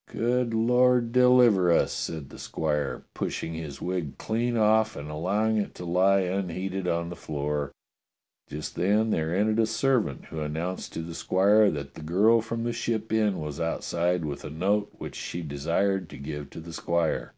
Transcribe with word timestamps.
'* 0.00 0.06
"Good 0.06 0.52
Lord 0.54 1.12
deliver 1.12 1.70
us!" 1.70 1.92
said 1.92 2.30
the 2.30 2.38
squire, 2.40 3.04
pushing 3.14 3.54
his 3.54 3.80
wig 3.80 4.18
clean 4.18 4.56
off 4.56 4.96
and 4.96 5.08
allowing 5.08 5.56
it 5.56 5.72
to 5.76 5.84
lie 5.84 6.22
unheeded 6.22 6.88
on 6.88 7.10
the 7.10 7.14
floor. 7.14 7.70
Just 8.48 8.74
then 8.74 9.10
there 9.10 9.32
entered 9.32 9.60
a 9.60 9.66
servant 9.66 10.24
who 10.24 10.40
announced 10.40 10.92
to 10.94 11.02
the 11.02 11.14
squire 11.14 11.70
that 11.70 11.94
the 11.94 12.02
girl 12.02 12.40
from 12.40 12.64
the 12.64 12.72
Ship 12.72 13.12
Inn 13.12 13.38
was 13.40 13.60
outside 13.60 14.24
with 14.24 14.44
a 14.44 14.50
note 14.50 14.90
which 14.98 15.14
she 15.14 15.42
desired 15.42 16.10
to 16.10 16.18
give 16.18 16.50
to 16.50 16.58
the 16.60 16.72
squire. 16.72 17.34